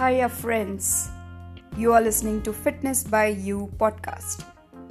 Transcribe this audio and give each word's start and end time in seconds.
Hiya, 0.00 0.30
friends. 0.30 1.10
You 1.76 1.92
are 1.92 2.00
listening 2.00 2.40
to 2.44 2.54
Fitness 2.54 3.04
by 3.04 3.26
You 3.26 3.70
podcast, 3.76 4.44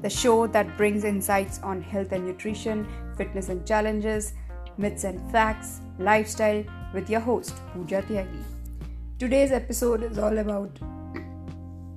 the 0.04 0.10
show 0.10 0.46
that 0.46 0.78
brings 0.78 1.04
insights 1.04 1.60
on 1.64 1.82
health 1.82 2.12
and 2.12 2.28
nutrition, 2.28 2.88
fitness 3.18 3.50
and 3.50 3.66
challenges, 3.66 4.34
myths 4.78 5.06
and 5.06 5.20
facts, 5.32 5.82
lifestyle 5.98 6.64
with 6.94 7.10
your 7.10 7.22
host, 7.22 7.56
Pooja 7.74 8.04
Tyagi. 8.04 8.44
Today's 9.18 9.52
episode 9.52 10.04
is 10.04 10.20
all 10.20 10.38
about 10.38 10.78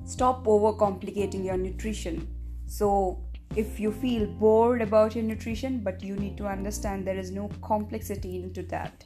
stop 0.07 0.47
overcomplicating 0.47 1.45
your 1.45 1.59
nutrition. 1.59 2.27
So, 2.65 3.23
if 3.55 3.79
you 3.79 3.93
feel 3.93 4.25
bored 4.25 4.81
about 4.81 5.15
your 5.15 5.25
nutrition, 5.25 5.81
but 5.81 6.03
you 6.03 6.17
need 6.17 6.39
to 6.39 6.47
understand 6.47 7.07
there 7.07 7.19
is 7.19 7.31
no 7.31 7.51
complexity 7.61 8.43
into 8.43 8.63
that 8.63 9.05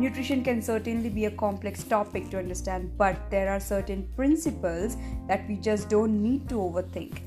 Nutrition 0.00 0.42
can 0.42 0.62
certainly 0.62 1.10
be 1.10 1.26
a 1.26 1.30
complex 1.30 1.84
topic 1.84 2.30
to 2.30 2.38
understand, 2.38 2.90
but 2.96 3.30
there 3.30 3.50
are 3.50 3.60
certain 3.60 4.08
principles 4.16 4.96
that 5.28 5.46
we 5.46 5.56
just 5.56 5.90
don't 5.90 6.22
need 6.22 6.48
to 6.48 6.54
overthink. 6.54 7.20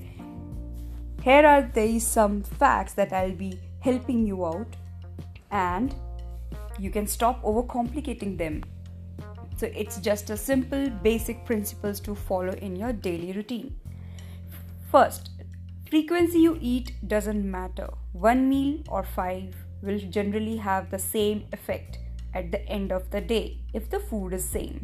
Here 1.21 1.45
are 1.45 1.69
these 1.75 2.03
some 2.03 2.41
facts 2.41 2.93
that 2.93 3.13
I'll 3.13 3.35
be 3.35 3.59
helping 3.81 4.25
you 4.25 4.43
out, 4.43 4.75
and 5.51 5.93
you 6.79 6.89
can 6.89 7.05
stop 7.05 7.43
overcomplicating 7.43 8.39
them. 8.39 8.63
So 9.55 9.67
it's 9.67 9.99
just 9.99 10.31
a 10.31 10.35
simple 10.35 10.89
basic 10.89 11.45
principles 11.45 11.99
to 11.99 12.15
follow 12.15 12.53
in 12.53 12.75
your 12.75 12.91
daily 12.91 13.33
routine. 13.33 13.75
First, 14.91 15.29
frequency 15.91 16.39
you 16.39 16.57
eat 16.59 16.93
doesn't 17.07 17.45
matter. 17.49 17.89
One 18.13 18.49
meal 18.49 18.79
or 18.89 19.03
five 19.03 19.55
will 19.83 19.99
generally 19.99 20.57
have 20.57 20.89
the 20.89 20.97
same 20.97 21.45
effect 21.53 21.99
at 22.33 22.51
the 22.51 22.67
end 22.67 22.91
of 22.91 23.09
the 23.11 23.21
day 23.21 23.59
if 23.73 23.89
the 23.89 23.99
food 23.99 24.33
is 24.33 24.47
same. 24.47 24.81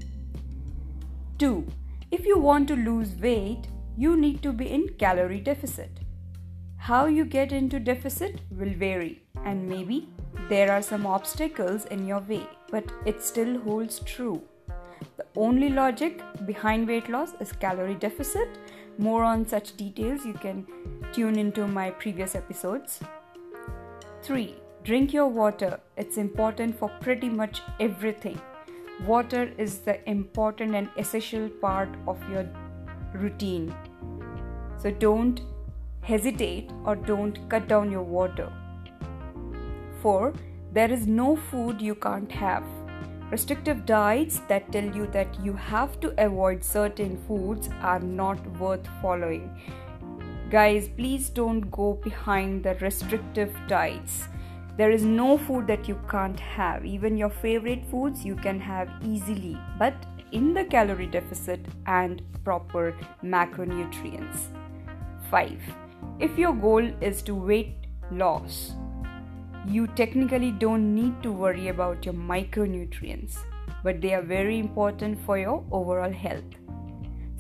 2. 1.38 1.66
If 2.11 2.25
you 2.25 2.38
want 2.38 2.67
to 2.67 2.75
lose 2.75 3.16
weight, 3.16 3.67
you 3.97 4.16
need 4.17 4.41
to 4.44 4.52
be 4.52 4.69
in 4.69 4.89
calorie 4.97 5.39
deficit. 5.39 6.00
How 6.78 7.06
you 7.06 7.25
get 7.25 7.52
into 7.52 7.80
deficit 7.80 8.41
will 8.52 8.73
vary 8.73 9.22
and 9.45 9.67
maybe 9.67 10.09
there 10.50 10.72
are 10.72 10.81
some 10.81 11.06
obstacles 11.06 11.86
in 11.86 12.08
your 12.08 12.22
way, 12.22 12.47
but 12.72 12.86
it 13.06 13.22
still 13.22 13.59
holds 13.59 14.00
true. 14.00 14.41
The 15.17 15.25
only 15.36 15.69
logic 15.69 16.22
behind 16.45 16.88
weight 16.88 17.09
loss 17.09 17.34
is 17.39 17.52
calorie 17.52 17.95
deficit. 17.95 18.50
More 18.97 19.23
on 19.23 19.47
such 19.47 19.78
details 19.78 20.25
you 20.25 20.34
can 20.34 20.66
tune 21.13 21.38
into 21.38 21.67
my 21.67 21.91
previous 21.91 22.36
episodes. 22.36 23.00
3. 24.23 24.56
Drink 24.90 25.14
your 25.14 25.28
water. 25.28 25.80
It's 25.98 26.18
important 26.18 26.76
for 26.80 26.90
pretty 27.00 27.30
much 27.30 27.62
everything. 27.80 28.42
Water 29.06 29.52
is 29.56 29.81
the 29.81 29.98
important 30.09 30.73
and 30.73 30.90
essential 30.98 31.48
part 31.48 31.90
of 32.08 32.18
your 32.28 32.48
routine. 33.14 33.72
So 34.81 34.90
don't 34.90 35.42
hesitate 36.02 36.72
or 36.86 36.96
don't 36.96 37.38
cut 37.52 37.68
down 37.68 37.92
your 37.92 38.02
water. 38.02 38.52
4. 40.02 40.34
There 40.73 40.92
is 40.92 41.06
no 41.06 41.36
food 41.36 41.80
you 41.80 41.94
can't 41.94 42.31
have. 42.31 42.64
Restrictive 43.30 43.86
diets 43.86 44.42
that 44.48 44.72
tell 44.72 44.90
you 45.02 45.06
that 45.18 45.40
you 45.46 45.53
have 45.53 46.00
to 46.00 46.16
avoid 46.18 46.64
certain 46.64 47.16
foods 47.28 47.70
are 47.84 48.00
not 48.00 48.44
worth 48.58 48.90
following. 49.03 49.56
Guys, 50.50 50.90
please 50.90 51.30
don't 51.30 51.70
go 51.70 51.94
behind 52.03 52.64
the 52.64 52.74
restrictive 52.81 53.56
diets 53.68 54.24
there 54.80 54.91
is 54.91 55.03
no 55.03 55.38
food 55.38 55.67
that 55.67 55.89
you 55.89 55.99
can't 56.09 56.39
have. 56.39 56.85
Even 56.85 57.17
your 57.17 57.30
favorite 57.30 57.83
foods 57.91 58.23
you 58.23 58.33
can 58.33 58.61
have 58.61 58.89
easily, 59.03 59.58
but 59.77 60.05
in 60.31 60.53
the 60.53 60.63
calorie 60.63 61.05
deficit 61.05 61.59
and 61.85 62.22
proper 62.45 62.95
macronutrients. 63.22 64.45
5. 65.29 65.59
If 66.19 66.38
your 66.38 66.53
goal 66.53 66.85
is 67.01 67.22
to 67.23 67.35
weight 67.35 67.88
loss, 68.09 68.72
you 69.68 69.85
technically 69.88 70.51
don't 70.51 70.95
need 70.95 71.22
to 71.23 71.34
worry 71.34 71.68
about 71.68 72.06
your 72.06 72.13
micronutrients, 72.13 73.38
but 73.84 74.00
they 74.00 74.13
are 74.13 74.22
very 74.22 74.59
important 74.59 75.19
for 75.25 75.38
your 75.38 75.62
overall 75.73 76.13
health. 76.13 76.56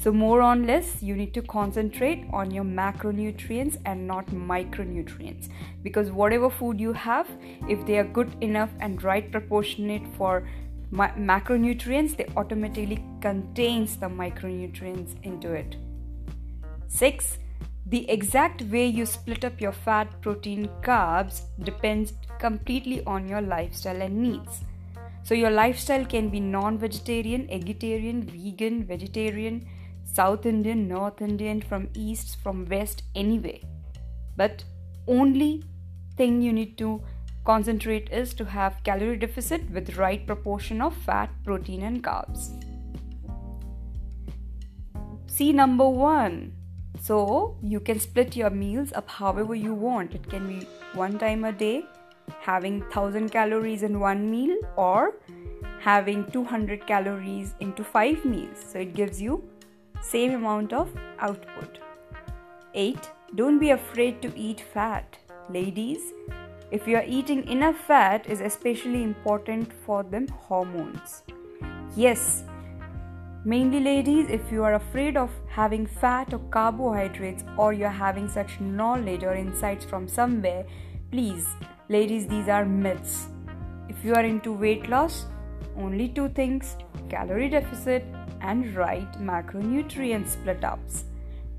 So, 0.01 0.13
more 0.13 0.41
or 0.41 0.55
less, 0.55 1.03
you 1.03 1.13
need 1.13 1.33
to 1.33 1.41
concentrate 1.41 2.25
on 2.31 2.51
your 2.51 2.63
macronutrients 2.63 3.77
and 3.85 4.07
not 4.07 4.27
micronutrients 4.27 5.49
because 5.83 6.09
whatever 6.09 6.49
food 6.49 6.79
you 6.79 6.93
have, 6.93 7.27
if 7.67 7.85
they 7.85 7.97
are 7.97 8.05
good 8.05 8.33
enough 8.39 8.69
and 8.79 9.03
right 9.03 9.29
proportionate 9.29 10.07
for 10.15 10.47
ma- 10.89 11.11
macronutrients, 11.15 12.15
they 12.15 12.27
automatically 12.37 13.03
contains 13.19 13.97
the 13.97 14.05
micronutrients 14.05 15.21
into 15.23 15.51
it. 15.51 15.75
6. 16.87 17.37
The 17.87 18.09
exact 18.09 18.61
way 18.61 18.85
you 18.85 19.05
split 19.05 19.43
up 19.43 19.59
your 19.59 19.73
fat, 19.73 20.21
protein, 20.21 20.69
carbs 20.81 21.41
depends 21.63 22.13
completely 22.39 23.03
on 23.03 23.27
your 23.27 23.41
lifestyle 23.41 24.01
and 24.01 24.21
needs. 24.21 24.61
So, 25.23 25.33
your 25.33 25.51
lifestyle 25.51 26.05
can 26.05 26.29
be 26.29 26.39
non 26.39 26.77
vegetarian, 26.77 27.47
vegetarian, 27.47 28.21
vegan, 28.21 28.85
vegetarian 28.85 29.67
South 30.13 30.45
Indian, 30.45 30.87
North 30.87 31.21
Indian, 31.21 31.61
from 31.61 31.89
East, 31.93 32.37
from 32.41 32.65
West, 32.65 33.03
anyway. 33.15 33.61
But 34.35 34.63
only 35.07 35.63
thing 36.17 36.41
you 36.41 36.51
need 36.51 36.77
to 36.79 37.01
concentrate 37.45 38.09
is 38.11 38.33
to 38.35 38.45
have 38.45 38.83
calorie 38.83 39.17
deficit 39.17 39.69
with 39.71 39.97
right 39.97 40.25
proportion 40.25 40.81
of 40.81 40.95
fat, 40.95 41.29
protein, 41.43 41.83
and 41.83 42.03
carbs. 42.03 42.49
See 45.27 45.53
number 45.53 45.87
one. 45.87 46.53
So 47.01 47.57
you 47.61 47.79
can 47.79 47.99
split 47.99 48.35
your 48.35 48.49
meals 48.49 48.91
up 48.93 49.09
however 49.09 49.55
you 49.55 49.73
want. 49.73 50.13
It 50.13 50.27
can 50.29 50.47
be 50.47 50.67
one 50.93 51.17
time 51.17 51.45
a 51.45 51.51
day, 51.51 51.85
having 52.41 52.81
1000 52.81 53.29
calories 53.29 53.83
in 53.83 53.99
one 53.99 54.29
meal, 54.29 54.57
or 54.75 55.15
having 55.79 56.29
200 56.31 56.85
calories 56.85 57.53
into 57.61 57.83
five 57.83 58.25
meals. 58.25 58.65
So 58.71 58.79
it 58.79 58.93
gives 58.93 59.21
you 59.21 59.48
same 60.01 60.33
amount 60.33 60.73
of 60.73 60.89
output. 61.19 61.79
8. 62.73 62.97
Don't 63.35 63.59
be 63.59 63.71
afraid 63.71 64.21
to 64.21 64.37
eat 64.37 64.61
fat. 64.73 65.17
Ladies, 65.49 66.13
if 66.71 66.87
you 66.87 66.95
are 66.97 67.05
eating 67.05 67.47
enough 67.47 67.77
fat 67.87 68.29
is 68.29 68.41
especially 68.41 69.03
important 69.03 69.71
for 69.85 70.03
them 70.03 70.27
hormones. 70.27 71.23
Yes, 71.95 72.43
mainly 73.43 73.79
ladies, 73.79 74.29
if 74.29 74.51
you 74.51 74.63
are 74.63 74.75
afraid 74.75 75.17
of 75.17 75.31
having 75.47 75.87
fat 75.87 76.33
or 76.33 76.39
carbohydrates 76.51 77.43
or 77.57 77.73
you're 77.73 77.89
having 77.89 78.29
such 78.29 78.59
knowledge 78.59 79.23
or 79.23 79.33
insights 79.33 79.83
from 79.83 80.07
somewhere, 80.07 80.65
please, 81.11 81.47
ladies, 81.89 82.27
these 82.27 82.47
are 82.47 82.65
myths. 82.65 83.27
If 83.89 84.05
you 84.05 84.13
are 84.13 84.23
into 84.23 84.53
weight 84.53 84.87
loss, 84.89 85.25
only 85.75 86.09
two 86.09 86.29
things 86.29 86.77
calorie 87.09 87.49
deficit 87.49 88.05
and 88.41 88.75
right 88.75 89.11
macronutrient 89.13 90.27
split 90.27 90.63
ups. 90.63 91.05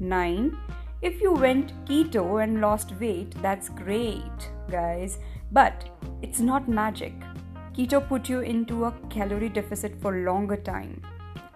9. 0.00 0.56
If 1.02 1.20
you 1.20 1.32
went 1.32 1.72
keto 1.86 2.42
and 2.42 2.60
lost 2.60 2.92
weight, 3.00 3.34
that's 3.42 3.68
great, 3.68 4.50
guys, 4.70 5.19
but 5.52 5.88
it's 6.22 6.40
not 6.40 6.69
magic. 6.69 7.14
Keto 7.74 8.06
put 8.06 8.28
you 8.28 8.40
into 8.40 8.84
a 8.84 8.92
calorie 9.08 9.48
deficit 9.48 9.94
for 10.00 10.12
longer 10.24 10.56
time. 10.56 11.02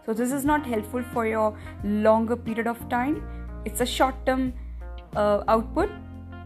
So 0.06 0.12
this 0.12 0.32
is 0.32 0.44
not 0.44 0.66
helpful 0.66 1.02
for 1.12 1.26
your 1.26 1.58
longer 1.82 2.36
period 2.36 2.66
of 2.66 2.88
time. 2.88 3.22
It's 3.64 3.80
a 3.80 3.86
short-term 3.86 4.54
uh, 5.16 5.44
output. 5.48 5.90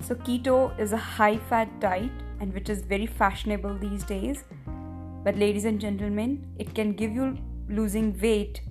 So 0.01 0.15
keto 0.15 0.79
is 0.79 0.93
a 0.93 0.97
high-fat 0.97 1.81
diet 1.81 2.11
and 2.41 2.55
which 2.55 2.69
is 2.69 2.83
very 2.83 3.07
fashionable 3.07 3.79
these 3.79 4.05
days. 4.05 4.45
But 5.25 5.37
ladies 5.37 5.65
and 5.65 5.81
gentlemen, 5.81 6.47
it 6.59 6.75
can 6.75 6.93
give 6.93 7.13
you 7.13 7.37
losing 7.69 8.19
weight 8.21 8.63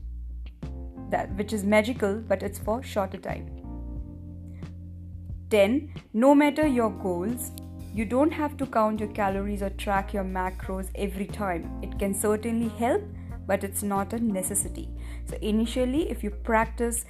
that 1.09 1.35
which 1.35 1.53
is 1.53 1.63
magical 1.63 2.15
but 2.15 2.43
it's 2.43 2.59
for 2.59 2.81
shorter 2.83 3.17
time. 3.17 3.49
10 5.49 5.93
no 6.13 6.35
matter 6.35 6.67
your 6.67 6.89
goals 6.89 7.51
you 7.93 8.05
don't 8.05 8.31
have 8.31 8.57
to 8.57 8.65
count 8.65 8.99
your 8.99 9.09
calories 9.09 9.63
or 9.63 9.69
track 9.71 10.13
your 10.13 10.23
macros 10.23 10.89
every 10.95 11.25
time. 11.25 11.79
It 11.81 11.97
can 11.97 12.13
certainly 12.13 12.69
help 12.69 13.01
but 13.47 13.63
it's 13.63 13.81
not 13.81 14.13
a 14.13 14.19
necessity. 14.19 14.89
So 15.25 15.37
initially 15.41 16.09
if 16.11 16.23
you 16.23 16.29
practice 16.29 17.05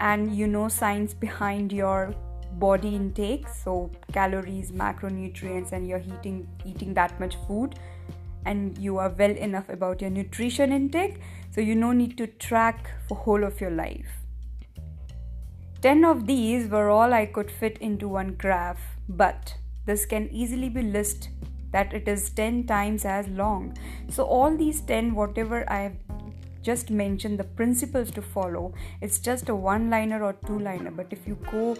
and 0.00 0.34
you 0.34 0.46
know 0.46 0.68
science 0.68 1.14
behind 1.14 1.72
your 1.72 2.14
body 2.54 2.96
intake 2.96 3.46
so 3.48 3.90
calories 4.12 4.72
macronutrients 4.72 5.72
and 5.72 5.86
you're 5.86 6.02
eating 6.14 6.48
eating 6.64 6.92
that 6.94 7.18
much 7.20 7.36
food 7.46 7.76
and 8.44 8.76
you 8.78 8.96
are 8.96 9.10
well 9.10 9.30
enough 9.30 9.68
about 9.68 10.00
your 10.00 10.10
nutrition 10.10 10.72
intake 10.72 11.20
so 11.50 11.60
you 11.60 11.74
no 11.74 11.92
need 11.92 12.16
to 12.16 12.26
track 12.26 12.90
for 13.08 13.16
whole 13.16 13.44
of 13.44 13.60
your 13.60 13.70
life 13.70 14.16
10 15.82 16.04
of 16.04 16.26
these 16.26 16.68
were 16.68 16.88
all 16.90 17.12
i 17.12 17.24
could 17.26 17.50
fit 17.50 17.78
into 17.78 18.08
one 18.08 18.34
graph 18.34 18.80
but 19.08 19.54
this 19.86 20.06
can 20.06 20.28
easily 20.30 20.68
be 20.68 20.82
list 20.82 21.30
that 21.72 21.92
it 21.94 22.08
is 22.08 22.30
10 22.30 22.66
times 22.66 23.04
as 23.04 23.28
long 23.28 23.76
so 24.08 24.24
all 24.24 24.56
these 24.56 24.80
10 24.82 25.14
whatever 25.14 25.64
i 25.68 25.80
have 25.80 25.96
just 26.62 26.90
mentioned 26.90 27.38
the 27.38 27.44
principles 27.44 28.10
to 28.10 28.22
follow, 28.22 28.72
it's 29.00 29.18
just 29.18 29.48
a 29.48 29.54
one 29.54 29.88
liner 29.90 30.22
or 30.22 30.34
two 30.46 30.58
liner. 30.58 30.90
But 30.90 31.08
if 31.10 31.26
you 31.26 31.38
go 31.50 31.76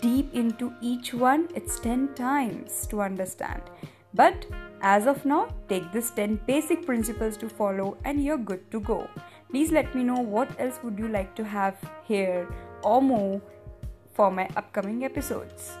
deep 0.00 0.34
into 0.34 0.72
each 0.80 1.14
one, 1.14 1.48
it's 1.54 1.78
10 1.80 2.14
times 2.14 2.86
to 2.88 3.00
understand. 3.00 3.62
But 4.14 4.46
as 4.80 5.06
of 5.06 5.24
now, 5.24 5.48
take 5.68 5.90
this 5.92 6.10
10 6.10 6.40
basic 6.46 6.86
principles 6.86 7.36
to 7.38 7.48
follow 7.48 7.96
and 8.04 8.22
you're 8.22 8.38
good 8.38 8.70
to 8.70 8.80
go. 8.80 9.08
Please 9.50 9.72
let 9.72 9.94
me 9.94 10.04
know 10.04 10.20
what 10.20 10.48
else 10.60 10.78
would 10.82 10.98
you 10.98 11.08
like 11.08 11.34
to 11.36 11.44
have 11.44 11.76
here 12.04 12.48
or 12.82 13.02
more 13.02 13.40
for 14.12 14.30
my 14.30 14.48
upcoming 14.56 15.04
episodes. 15.04 15.78